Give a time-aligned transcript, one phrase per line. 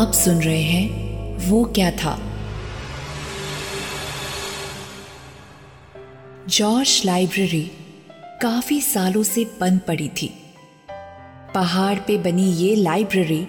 [0.00, 2.18] आप सुन रहे हैं वो क्या था?
[6.48, 7.70] जॉर्ज लाइब्रेरी
[8.42, 10.30] काफ़ी सालों से बंद पड़ी थी।
[11.54, 13.46] पहाड़ पे बनी ये लाइब्रेरी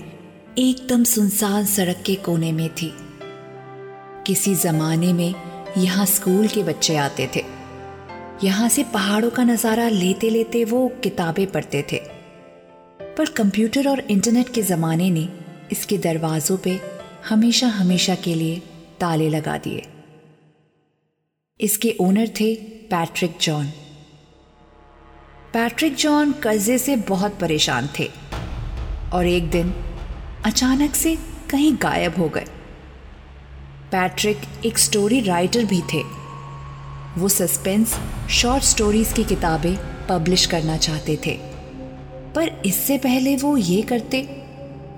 [0.57, 2.93] एकदम सुनसान सड़क के कोने में थी।
[4.27, 5.33] किसी जमाने में
[5.77, 7.43] यहाँ स्कूल के बच्चे आते थे।
[8.43, 11.97] यहाँ से पहाड़ों का नज़ारा लेते लेते वो किताबें पढ़ते थे।
[13.17, 15.29] पर कंप्यूटर और इंटरनेट के ज़माने ने
[15.71, 16.81] इसके दरवाज़ों पे
[17.29, 18.61] हमेशा हमेशा के लिए
[18.99, 19.87] ताले लगा दिए।
[21.61, 22.55] इसके ओनर थे
[22.91, 23.67] पैट्रिक जॉन।
[25.53, 28.09] पैट्रिक जॉन कर्जे से बहुत परेशान थे
[29.13, 29.73] और एक दिन
[30.45, 31.17] अचानक से
[31.49, 32.45] कहीं गायब हो गए।
[33.91, 36.03] पैट्रिक एक स्टोरी राइटर भी थे।
[37.19, 41.39] वो सस्पेंस, शॉर्ट स्टोरीज की किताबें पब्लिश करना चाहते थे।
[42.35, 44.40] पर इससे पहले वो ये करते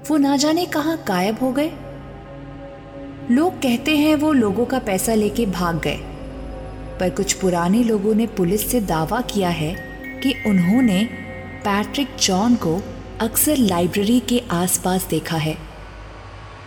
[0.09, 1.71] वो ना जाने कहाँ गायब हो गए।
[3.31, 5.97] लोग कहते हैं वो लोगों का पैसा लेके भाग गए।
[6.99, 9.75] पर कुछ पुराने लोगों ने पुलिस से दावा किया है
[10.23, 11.03] कि उन्होंने
[11.63, 12.81] पैट्रिक जॉन को
[13.21, 15.57] अक्सर लाइब्रेरी के आसपास देखा है।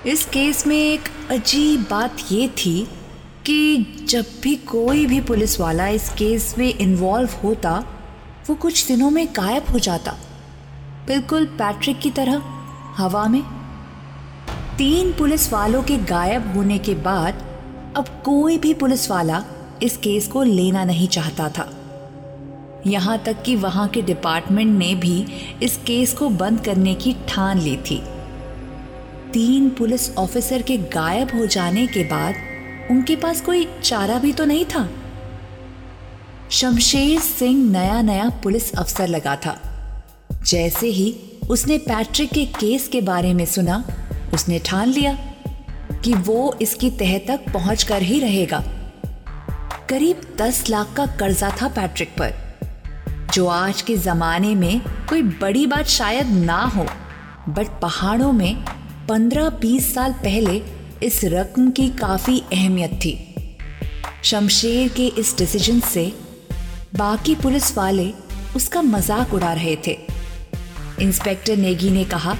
[0.06, 2.88] इस केस में एक अजीब बात ये थी
[3.46, 3.76] कि
[4.08, 7.84] जब भी कोई भी पुलिस वाला इस केस में इन्वॉल्व होता,
[8.48, 10.16] वो कुछ दिनों में गायब हो जाता।
[11.06, 12.55] बिल्कुल पैट्रिक की तरह।
[12.96, 13.42] हवा में?
[14.78, 17.34] तीन पुलिस वालों के गायब होने के बाद,
[17.96, 19.44] अब कोई भी पुलिस वाला
[19.82, 21.70] इस केस को लेना नहीं चाहता था।
[22.86, 25.26] यहाँ तक कि वहाँ के डिपार्टमेंट ने भी
[25.62, 28.02] इस केस को बंद करने की ठान ली थी।
[29.32, 32.34] तीन पुलिस ऑफिसर के गायब हो जाने के बाद
[32.90, 34.88] उनके पास कोई चारा भी तो नहीं था?
[36.50, 39.56] शमशेर सिंह नया नया पुलिस अफसर लगा था।
[40.44, 41.14] जैसे ही
[41.50, 43.82] उसने पैट्रिक के केस के बारे में सुना,
[44.34, 45.12] उसने ठान लिया
[46.04, 48.62] कि वो इसकी तह तक पहुँच कर ही रहेगा।
[49.88, 52.32] करीब दस लाख का कर्जा था पैट्रिक पर,
[53.34, 56.86] जो आज के जमाने में कोई बड़ी बात शायद ना हो,
[57.48, 58.64] बट पहाड़ों में
[59.08, 60.60] पंद्रह बीस साल पहले
[61.02, 63.14] इस रकम की काफ़ी अहमियत थी।
[64.24, 66.12] शमशेर के इस डिसीज़न से
[66.96, 68.12] बाकी पुलिस वाले
[68.56, 69.98] उसका मज़ाक उड़ा रहे थे।
[71.02, 72.36] इंस्पेक्टर नेगी ने कहा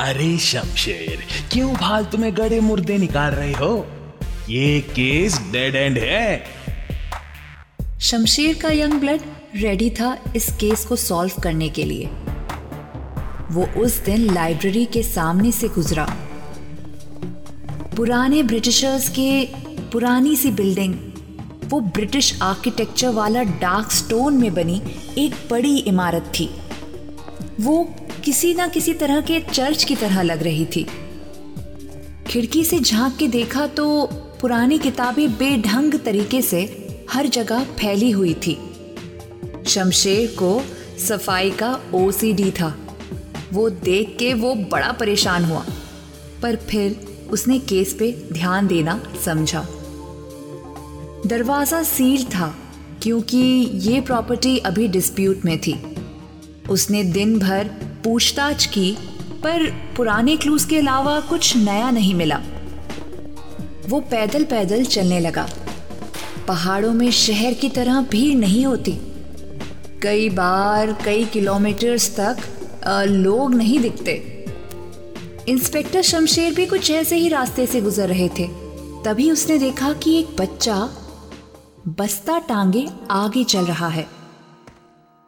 [0.00, 3.86] अरे शमशेर क्यों फालतू में गड़े मुर्दे निकाल रहे हो?
[4.50, 6.44] ये केस डेड एंड है।
[8.00, 9.20] शमशेर का यंग ब्लड
[9.56, 12.06] रेडी था इस केस को सॉल्व करने के लिए।
[13.50, 16.04] वो उस दिन लाइब्रेरी के सामने से गुजरा।
[17.96, 19.44] पुराने ब्रिटिशर्स के
[19.92, 20.94] पुरानी सी बिल्डिंग
[21.64, 24.82] वो ब्रिटिश आर्किटेक्चर वाला डार्क स्टोन में बनी
[25.18, 26.50] एक बड़ी इमारत थी।
[27.62, 30.86] वो किसी ना किसी तरह के चर्च की तरह लग रही थी।
[32.26, 34.06] खिड़की से झाँक के देखा तो
[34.40, 36.62] पुरानी किताबें बेढंग तरीके से
[37.10, 38.58] हर जगह फैली हुई थी।
[39.66, 40.62] शमशेर को
[40.98, 42.74] सफ़ाई का ओसीडी था।
[43.52, 45.64] वो देख के वो बड़ा परेशान हुआ।
[46.42, 47.00] पर फिर
[47.30, 49.66] उसने केस पे ध्यान देना समझा।
[51.26, 52.54] दरवाज़ा सील था,
[53.02, 53.38] क्योंकि
[53.74, 55.91] ये प्रॉपर्टी अभी डिस्प्यूट में थी।
[56.70, 57.70] उसने दिन भर
[58.04, 58.90] पूछताछ की,
[59.42, 62.40] पर पुराने क्लूज के अलावा कुछ नया नहीं मिला।
[63.88, 65.48] वो पैदल पैदल चलने लगा।
[66.48, 68.98] पहाड़ों में शहर की तरह भीड़ नहीं होती।
[70.02, 72.36] कई बार कई किलोमीटर्स तक
[73.06, 74.44] लोग नहीं दिखते।
[75.48, 78.48] इंस्पेक्टर शमशेर भी कुछ ऐसे ही रास्ते से गुजर रहे थे।
[79.04, 80.76] तभी उसने देखा कि एक बच्चा
[81.88, 84.21] बस्ता टांगे आगे चल रहा है।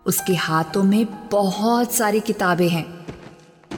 [0.07, 3.07] उसके हाथों में बहुत सारी किताबें हैं।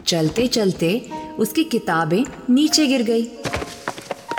[0.07, 3.31] चलते चलते उसकी किताबें नीचे गिर गई।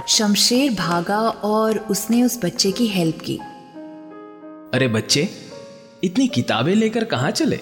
[0.07, 3.37] शमशेर भागा और उसने उस बच्चे की हेल्प की।
[4.73, 5.29] अरे बच्चे
[6.03, 7.59] इतनी किताबें लेकर कहाँ चले?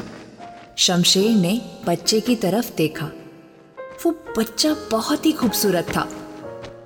[0.78, 3.10] शमशेर ने बच्चे की तरफ़ देखा।
[4.06, 6.10] वो बच्चा बहुत ही खूबसूरत था।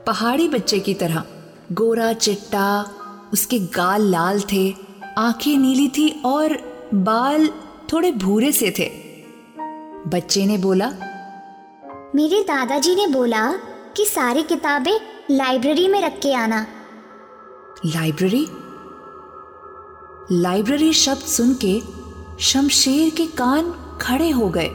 [0.07, 1.23] पहाड़ी बच्चे की तरह।
[1.71, 2.91] गोरा चिट्टा
[3.33, 4.75] उसके गाल लाल थे
[5.17, 7.49] आँखें नीली थी और बाल
[7.93, 8.89] थोड़े भूरे से थे।
[10.09, 10.89] बच्चे ने बोला
[12.15, 13.51] मेरे दादाजी ने बोला
[13.97, 14.99] कि सारी किताबें
[15.31, 16.67] लाइब्रेरी में रख के आना।
[17.85, 18.47] लाइब्रेरी?
[20.31, 21.81] लाइब्रेरी शब्द सुन के
[22.39, 23.71] शमशेर के कान
[24.01, 24.69] खड़े हो गए।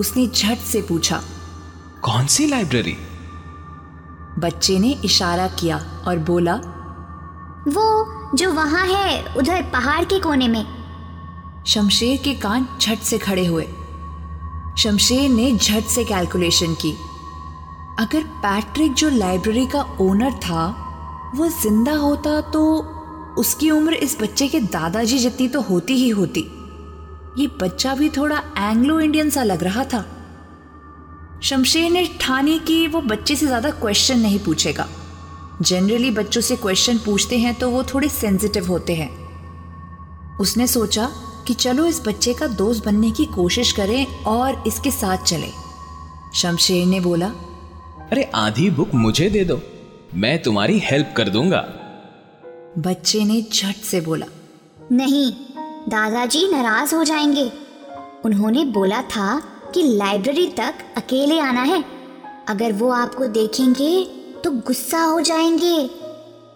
[0.00, 1.22] उसने झट से पूछा
[2.02, 2.96] कौन सी लाइब्रेरी?
[4.38, 6.54] बच्चे ने इशारा किया और बोला
[7.68, 10.71] वो जो वहाँ है उधर पहाड़ के कोने में।
[11.66, 13.66] शमशेर के कान झट से खड़े हुए।
[14.78, 16.92] शमशेर ने झट से कैलकुलेशन की।
[17.98, 20.64] अगर पैट्रिक जो लाइब्रेरी का ओनर था,
[21.36, 22.62] वो ज़िंदा होता तो
[23.38, 26.40] उसकी उम्र इस बच्चे के दादाजी जितनी तो होती ही होती।
[27.38, 30.04] ये बच्चा भी थोड़ा एंग्लो इंडियन सा लग रहा था।
[31.42, 34.88] शमशेर ने ठानी कि वो बच्चे से ज़्यादा क्वेश्चन नहीं पूछेगा।
[35.62, 39.10] जनरली बच्चों से क्वेश्चन पूछते हैं तो वो थोड़े सेंसिटिव होते हैं।
[40.40, 41.10] उसने सोचा
[41.46, 45.50] कि चलो इस बच्चे का दोस्त बनने की कोशिश करें और इसके साथ चले।
[46.34, 47.26] शमशेर ने बोला
[48.12, 49.60] अरे आधी बुक मुझे दे दो
[50.14, 51.60] मैं तुम्हारी हेल्प कर दूँगा।
[52.78, 54.26] बच्चे ने झट से बोला
[54.92, 55.32] नहीं
[55.88, 57.50] दादाजी नाराज़ हो जाएँगे।
[58.24, 59.42] उन्होंने बोला था
[59.74, 61.84] कि लाइब्रेरी तक अकेले आना है।
[62.48, 64.04] अगर वो आपको देखेंगे
[64.44, 65.90] तो गुस्सा हो जाएँगे।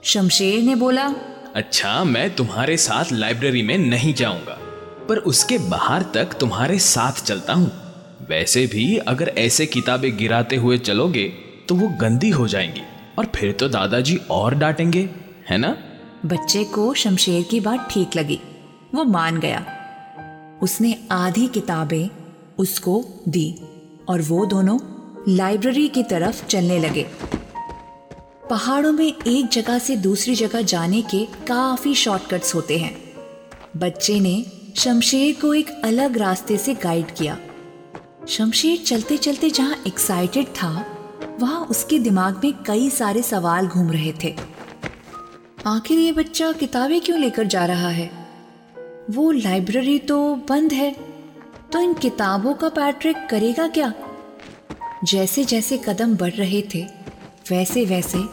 [0.05, 1.07] शमशेर ने बोला
[1.55, 4.59] अच्छा मैं तुम्हारे साथ लाइब्रेरी में नहीं जाऊँगा।
[5.09, 7.73] पर उसके बाहर तक तुम्हारे साथ चलता हूँ।
[8.29, 11.29] वैसे भी अगर ऐसे किताबें गिराते हुए चलोगे
[11.69, 12.83] तो वो गंदी हो जाएँगी।
[13.19, 15.11] और फिर तो दादाजी और डांटेंगे,
[15.49, 15.77] है ना?
[16.27, 18.41] बच्चे को शमशेर की बात ठीक लगी।
[18.95, 19.65] वो मान गया।
[20.63, 22.09] उसने आधी किताबें
[22.59, 23.55] उसको दी
[24.09, 24.79] और वो दोनों
[25.29, 27.07] लाइब्रेरी की तरफ़ चलने लगे।
[28.51, 32.97] पहाड़ों में एक जगह से दूसरी जगह जाने के काफ़ी शॉर्टकट्स होते हैं।
[33.77, 34.45] बच्चे ने
[34.77, 37.39] शमशेर को एक अलग रास्ते से गाइड किया।
[38.29, 40.71] शमशेर चलते चलते जहाँ एक्साइटेड था,
[41.41, 44.35] वहाँ उसके दिमाग में कई सारे सवाल घूम रहे थे।
[45.67, 48.11] आखिर ये बच्चा किताबें क्यों लेकर जा रहा है?
[49.11, 50.91] वो लाइब्रेरी तो बंद है
[51.73, 53.93] तो इन किताबों का पैट्रिक करेगा क्या?
[55.05, 56.85] जैसे जैसे कदम बढ़ रहे थे,
[57.51, 58.25] वैसे वैसे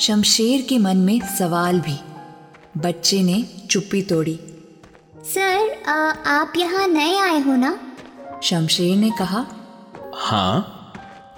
[0.00, 1.96] शमशेर के मन में सवाल भी।
[2.76, 4.38] बच्चे ने चुप्पी तोड़ी।
[5.24, 5.92] सर आ,
[6.26, 7.78] आप यहाँ नए आए हो ना?
[8.42, 9.46] शमशेर ने कहा
[10.14, 10.92] हाँ।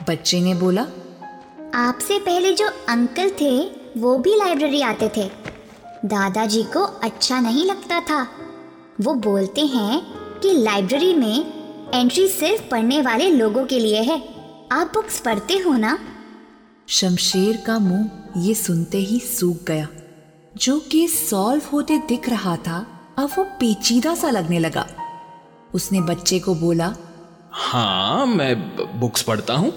[0.08, 0.82] बच्चे ने बोला
[1.74, 5.30] आपसे पहले जो अंकल थे वो भी लाइब्रेरी आते थे।
[6.04, 8.28] दादाजी को अच्छा नहीं लगता था।
[9.00, 10.00] वो बोलते हैं
[10.40, 11.46] कि लाइब्रेरी में
[11.94, 14.18] एंट्री सिर्फ़ पढ़ने वाले लोगों के लिए है।
[14.72, 15.98] आप बुक्स पढ़ते हो ना?
[16.88, 19.88] शमशेर का मुँह ये सुनते ही सूख गया।
[20.56, 24.86] जो केस सॉल्व होते दिख रहा था अब वो पेचीदा सा लगने लगा।
[25.74, 26.92] उसने बच्चे को बोला
[27.52, 28.54] हाँ मैं
[29.00, 29.72] बुक्स पढ़ता हूँ।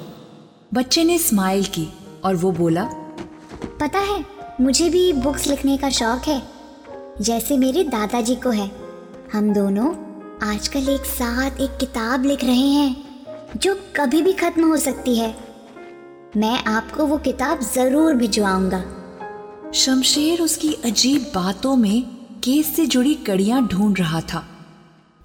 [0.74, 1.88] बच्चे ने स्माइल की
[2.25, 2.83] और वो बोला
[3.81, 4.24] पता है
[4.62, 6.41] मुझे भी बुक्स लिखने का शौक है।
[7.21, 8.69] जैसे मेरे दादाजी को है।
[9.33, 9.88] हम दोनों
[10.50, 15.33] आजकल एक साथ एक किताब लिख रहे हैं जो कभी भी खत्म हो सकती है।
[16.38, 18.83] मैं आपको वो किताब ज़रूर भिजवाऊँगा।
[19.75, 24.39] शमशेर उसकी अजीब बातों में केस से जुड़ी कड़ियाँ ढूंढ रहा था।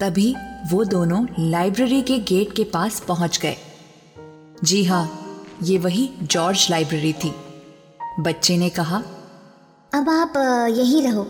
[0.01, 0.35] तभी
[0.71, 3.57] वो दोनों लाइब्रेरी के गेट के पास पहुँच गए।
[4.65, 5.05] जी हाँ
[5.63, 7.33] ये वही जॉर्ज लाइब्रेरी थी।
[8.21, 9.03] बच्चे ने कहा
[9.93, 10.33] अब आप
[10.71, 11.23] यही रहो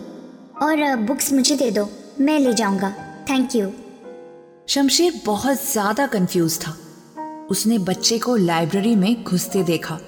[0.61, 1.87] और बुक्स मुझे दे दो
[2.21, 2.89] मैं ले जाऊँगा।
[3.29, 3.71] थैंक यू
[4.69, 6.77] शमशेर बहुत ज़्यादा कंफ्यूज था।
[7.49, 9.99] उसने बच्चे को लाइब्रेरी में घुसते देखा।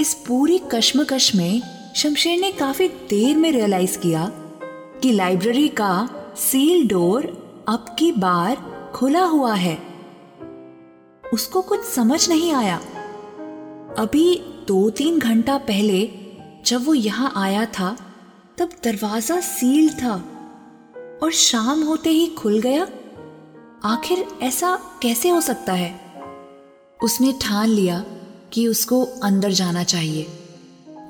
[0.00, 1.62] इस पूरी कश्मकश में
[1.96, 4.30] शमशेर ने काफ़ी देर में रियलाइज़ किया
[5.04, 7.24] कि लाइब्रेरी का सील डोर
[7.68, 8.56] अब की बार
[8.94, 9.78] खुला हुआ है।
[11.34, 12.76] उसको कुछ समझ नहीं आया।
[13.98, 16.12] अभी दो तीन घंटा पहले
[16.66, 17.96] जब वो यहाँ आया था,
[18.58, 20.24] तब दरवाज़ा सील था
[21.22, 22.88] और शाम होते ही खुल गया।
[23.84, 26.00] आखिर ऐसा कैसे हो सकता है?
[27.02, 28.04] उसने ठान लिया
[28.52, 30.26] कि उसको अंदर जाना चाहिए।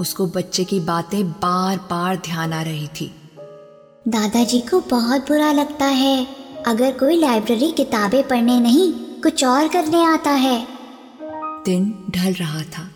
[0.01, 3.21] उसको बच्चे की बातें बार बार ध्यान आ रही थी।
[4.09, 6.27] दादाजी को बहुत बुरा लगता है।
[6.67, 10.67] अगर कोई लाइब्रेरी किताबें पढ़ने नहीं कुछ और करने आता है।
[11.65, 12.91] दिन ढल रहा था।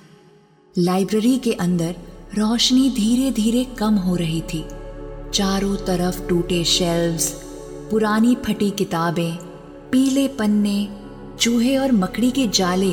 [0.78, 1.96] लाइब्रेरी के अंदर
[2.34, 4.64] रोशनी धीरे धीरे कम हो रही थी।
[5.34, 7.30] चारों तरफ़ टूटे शेल्व्स,
[7.90, 9.36] पुरानी फटी किताबें
[9.90, 10.88] पीले पन्ने
[11.40, 12.92] चूहे और मकड़ी के जाले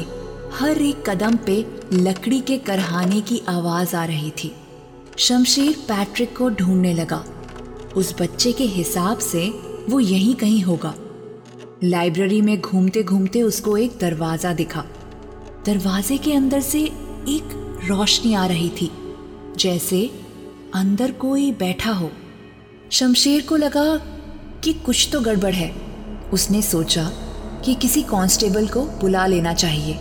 [0.53, 4.55] हर एक कदम पे लकड़ी के करहाने की आवाज़ आ रही थी।
[5.17, 7.25] शमशेर पैट्रिक को ढूँढने लगा।
[7.97, 9.47] उस बच्चे के हिसाब से
[9.89, 10.93] वो यहीं कहीं होगा।
[11.83, 14.83] लाइब्रेरी में घूमते घूमते उसको एक दरवाज़ा दिखा।
[15.65, 18.89] दरवाजे के अंदर से एक रोशनी आ रही थी,
[19.57, 20.09] जैसे
[20.75, 22.09] अंदर कोई बैठा हो।
[22.91, 23.85] शमशेर को लगा
[24.63, 25.71] कि कुछ तो गड़बड़ है।
[26.33, 27.09] उसने सोचा
[27.65, 29.99] कि किसी कांस्टेबल को बुला लेना चाहिए।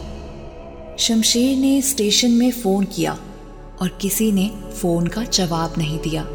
[0.98, 3.18] शमशेर ने स्टेशन में फ़ोन किया
[3.82, 6.26] और किसी ने फ़ोन का जवाब नहीं दिया।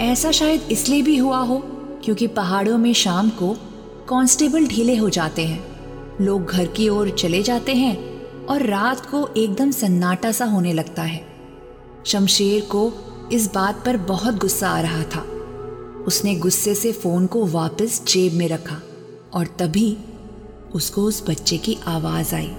[0.00, 1.56] ऐसा शायद इसलिए भी हुआ हो
[2.04, 3.52] क्योंकि पहाड़ों में शाम को
[4.08, 5.62] कांस्टेबल ढीले हो जाते हैं।
[6.20, 7.96] लोग घर की ओर चले जाते हैं
[8.46, 11.26] और रात को एकदम सन्नाटा सा होने लगता है।
[12.06, 12.92] शमशेर को
[13.32, 15.20] इस बात पर बहुत गुस्सा आ रहा था।
[16.06, 18.80] उसने गुस्से से फ़ोन को वापस जेब में रखा
[19.34, 19.96] और तभी
[20.74, 22.50] उसको उस बच्चे की आवाज़ आई,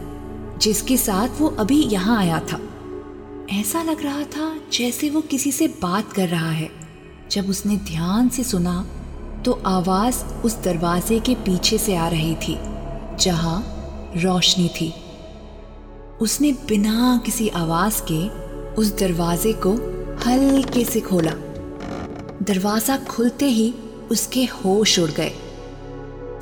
[0.61, 2.59] जिसके साथ वो अभी यहाँ आया था।
[3.51, 6.84] ऐसा लग रहा था जैसे वो किसी से बात कर रहा है।
[7.31, 8.85] जब उसने ध्यान से सुना
[9.45, 12.57] तो आवाज़ उस दरवाजे के पीछे से आ रही थी,
[13.19, 14.93] जहाँ रोशनी थी।
[16.21, 18.27] उसने बिना किसी आवाज़ के
[18.75, 19.73] उस दरवाजे को
[20.25, 21.31] हल्के से खोला।
[22.43, 23.73] दरवाज़ा खुलते ही
[24.11, 25.31] उसके होश उड़ गए।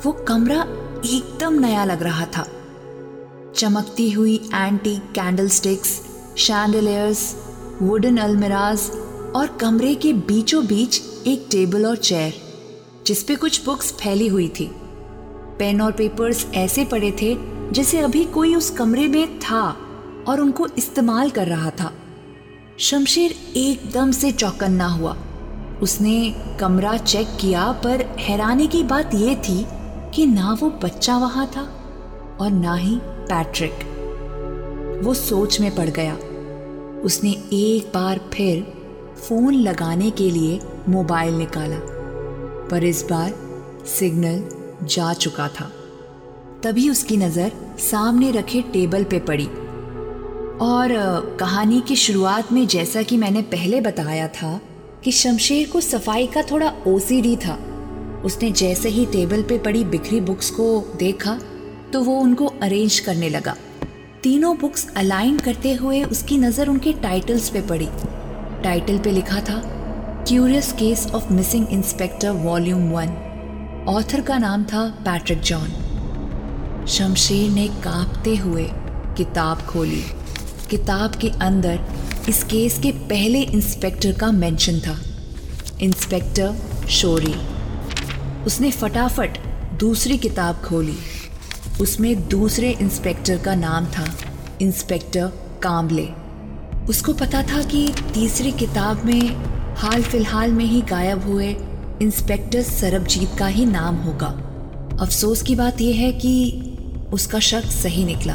[0.04, 0.60] वो कमरा
[1.06, 2.46] एकदम नया लग रहा था।
[3.56, 6.00] चमकती हुई एंटी कैंडल स्टिक्स
[7.82, 8.90] वुडन अलमिराज
[9.34, 12.34] और कमरे के बीचों बीच एक टेबल और चेयर
[13.06, 14.70] जिस पे कुछ बुक्स फैली हुई थी।
[15.58, 17.36] पेन और पेपर्स ऐसे पड़े थे,
[17.72, 19.76] जैसे अभी कोई उस कमरे में था
[20.28, 21.92] और उनको इस्तेमाल कर रहा था।
[22.78, 25.16] शमशेर एकदम से चौकन्ना हुआ।
[25.82, 29.66] उसने कमरा चेक किया, पर हैरानी की बात यह थी
[30.14, 31.62] कि ना वो बच्चा वहाँ था
[32.40, 33.74] और ना ही पैट्रिक।
[35.04, 36.14] वो सोच में पड़ गया।
[37.00, 38.73] उसने एक बार फिर
[39.24, 41.78] फ़ोन लगाने के लिए मोबाइल निकाला,
[42.70, 43.32] पर इस बार
[43.88, 44.42] सिग्नल
[44.86, 45.70] जा चुका था।
[46.62, 49.46] तभी उसकी नज़र सामने रखे टेबल पे पड़ी।
[50.60, 50.90] और
[51.40, 54.58] कहानी की शुरुआत में जैसा कि मैंने पहले बताया था
[55.04, 57.58] कि शमशेर को सफ़ाई का थोड़ा ओसीडी था।
[58.24, 60.66] उसने जैसे ही टेबल पे पड़ी बिखरी बुक्स को
[60.96, 61.38] देखा
[61.92, 63.56] तो वो उनको अरेंज करने लगा।
[64.22, 67.88] तीनों बुक्स अलाइन करते हुए उसकी नज़र उनके टाइटल्स पे पड़ी।
[68.64, 69.62] टाइटल पे लिखा था
[70.28, 77.68] curious case of missing inspector volume one author का नाम था पैट्रिक जॉन शमशेर ने
[77.68, 78.70] कांपते हुए
[79.16, 80.04] किताब खोली।
[80.70, 81.80] किताब के अंदर
[82.28, 84.98] इस केस के पहले इंस्पेक्टर का मेंशन था।
[85.80, 86.54] इंस्पेक्टर
[86.88, 87.34] शोरी।
[88.46, 89.38] उसने फटाफट
[89.80, 90.98] दूसरी किताब खोली।
[91.80, 94.12] उसमें दूसरे इंस्पेक्टर का नाम था,
[94.62, 96.08] इंस्पेक्टर कामले
[96.88, 99.20] उसको पता था कि तीसरी किताब में
[99.76, 101.48] हाल फ़िलहाल में ही गायब हुए
[102.02, 104.26] इंस्पेक्टर सरबजीत का ही नाम होगा।
[105.00, 108.34] अफसोस की बात यह है कि उसका शक सही निकला।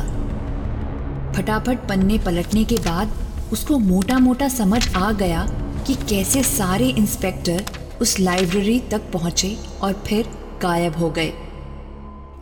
[1.31, 3.11] फटाफट पन्ने पलटने के बाद
[3.53, 5.45] उसको मोटा मोटा समझ आ गया
[5.87, 7.63] कि कैसे सारे इंस्पेक्टर
[8.01, 10.29] उस लाइब्रेरी तक पहुँचे और फिर
[10.61, 11.33] गायब हो गए।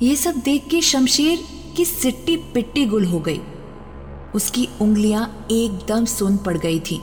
[0.02, 1.44] ये सब देख के शमशेर
[1.78, 3.40] की सिट्टी पिट्टी गुल हो गई।
[4.38, 7.00] उसकी उंगलियाँ एकदम सुन पड़ गई थी।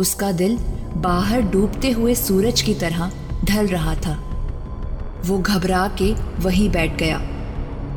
[0.00, 0.56] उसका दिल
[0.96, 3.10] बाहर डूबते हुए सूरज की तरह
[3.44, 4.12] ढल रहा था।
[5.26, 7.18] वो घबरा के वहीं बैठ गया।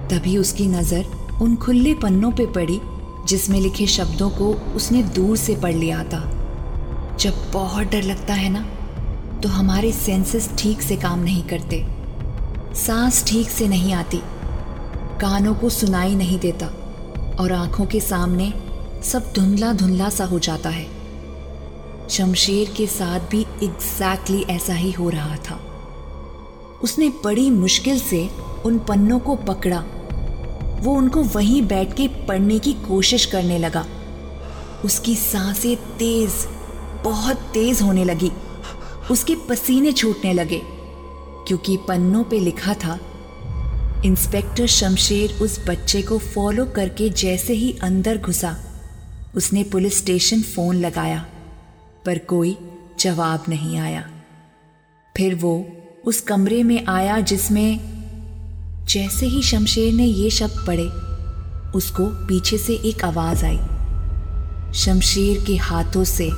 [0.10, 2.80] तभी उसकी नज़र उन खुले पन्नों पे पड़ी,
[3.28, 6.22] जिसमें लिखे शब्दों को उसने दूर से पढ़ लिया था।
[7.20, 8.66] जब बहुत डर लगता है ना
[9.42, 11.86] तो हमारे सेंसेस ठीक से काम नहीं करते।
[12.76, 14.22] सांस ठीक से नहीं आती।
[15.22, 16.70] कानों को सुनाई नहीं देता।
[17.40, 18.54] और आँखों के सामने
[19.04, 20.88] सब धुंधला धुंधला सा हो जाता है।
[22.10, 25.60] शमशेर के साथ भी एग्जैक्टली ऐसा ही हो रहा था।
[26.84, 28.30] उसने बड़ी मुश्किल से
[28.66, 29.84] उन पन्नों को पकड़ा।
[30.82, 33.86] वो उनको वहीं बैठ के पढ़ने की कोशिश करने लगा।
[34.86, 36.32] उसकी साँसें तेज,
[37.04, 38.32] बहुत तेज होने लगी।
[39.12, 40.62] उसके पसीने छूटने लगे,
[41.48, 43.00] क्योंकि पन्नों पे लिखा था
[44.04, 48.56] इंस्पेक्टर शमशेर उस बच्चे को फॉलो करके जैसे ही अंदर घुसा।
[49.36, 51.26] उसने पुलिस स्टेशन फ़ोन लगाया,
[52.06, 52.58] पर कोई
[53.00, 54.10] जवाब नहीं आया।
[55.16, 55.68] फिर वो
[56.06, 57.80] उस कमरे में आया जिसमें
[58.88, 60.88] जैसे ही शमशेर ने ये शब्द पढ़े,
[61.72, 63.60] उसको पीछे से एक आवाज़ आई।
[64.74, 66.30] शमशेर के हाथों से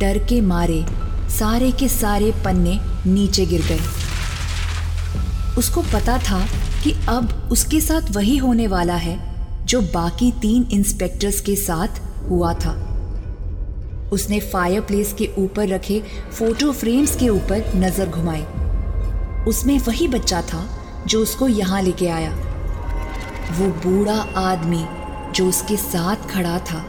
[0.00, 0.84] डर के मारे
[1.30, 3.80] सारे के सारे पन्ने नीचे गिर गए।
[5.58, 6.46] उसको पता था
[6.82, 9.18] कि अब उसके साथ वही होने वाला है
[9.66, 12.72] जो बाकी तीन इंस्पेक्टर्स के साथ हुआ था।
[14.12, 18.44] उसने फायरप्लेस के ऊपर रखे फ़ोटो फ्रेम्स के ऊपर नज़र घुमाई।
[19.48, 20.68] उसमें वही बच्चा था
[21.06, 22.30] जो उसको यहाँ लेके आया।
[23.50, 24.84] वो बूढ़ा आदमी
[25.34, 26.84] जो उसके साथ खड़ा था,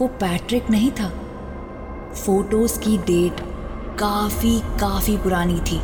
[0.00, 1.08] वो पैट्रिक नहीं था।
[2.14, 3.40] फ़ोटोज़ की डेट
[3.98, 5.80] काफ़ी काफ़ी पुरानी थी।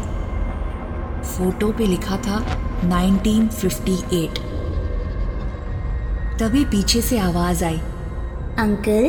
[1.26, 2.38] फ़ोटो पे लिखा था
[2.84, 4.38] 1958
[6.40, 7.78] तभी पीछे से आवाज़ आई।
[8.58, 9.04] अंकल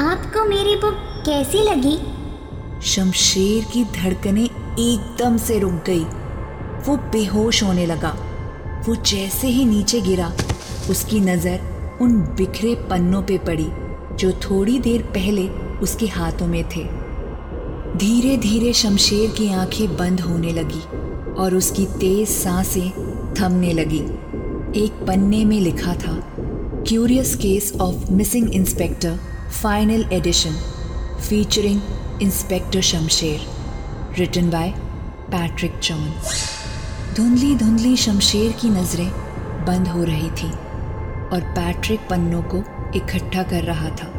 [0.00, 0.94] आपको मेरी बुक
[1.26, 1.98] कैसी लगी?
[2.82, 6.04] शमशेर की धड़कनें एकदम से रुक गई।
[6.86, 8.16] वो बेहोश होने लगा।
[8.88, 10.32] वो जैसे ही नीचे गिरा
[10.90, 11.60] उसकी नज़र
[12.00, 13.68] उन बिखरे पन्नों पे पड़ी
[14.16, 15.48] जो थोड़ी देर पहले
[15.82, 16.84] उसके हाथों में थे।
[17.96, 21.07] धीरे धीरे शमशेर की आँखें बंद होने लगी।
[21.38, 22.90] और उसकी तेज साँसें
[23.34, 24.00] थमने लगी।
[24.84, 26.14] एक पन्ने में लिखा था
[26.88, 29.18] curious case of missing inspector
[29.62, 30.50] final edition
[31.28, 31.80] featuring
[32.22, 33.40] inspector Shamsher
[34.18, 34.70] written by
[35.30, 36.12] Patrick John
[37.16, 39.10] धुंधली धुंधली शमशेर की नज़रें
[39.66, 40.50] बंद हो रही थी
[41.32, 42.58] और पैट्रिक पन्नों को
[42.96, 44.12] इकट्ठा कर रहा था।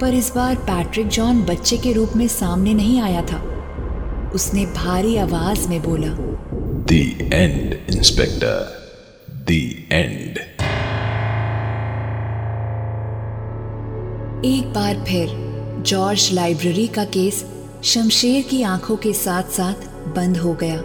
[0.00, 3.53] पर इस बार पैट्रिक जॉन बच्चे के रूप में सामने नहीं आया था।
[4.34, 6.08] उसने भारी आवाज़ में बोला
[6.84, 8.84] the end inspector
[9.30, 10.38] the end
[14.44, 15.28] एक बार फिर
[15.86, 17.44] जॉर्ज लाइब्रेरी का केस
[17.84, 19.74] शमशेर की आँखों के साथ साथ
[20.16, 20.80] बंद हो गया।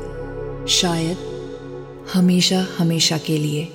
[0.66, 1.18] शायद
[2.14, 3.68] हमेशा हमेशा के लिए।